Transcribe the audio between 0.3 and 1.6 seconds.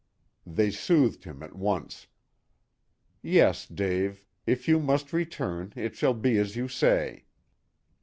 They soothed him at